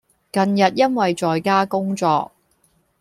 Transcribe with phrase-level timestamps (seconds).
[0.31, 2.31] 近日因為在家工作